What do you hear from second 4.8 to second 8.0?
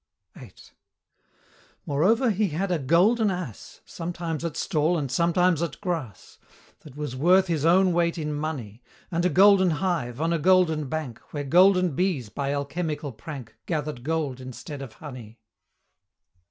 and sometimes at grass, That was worth his own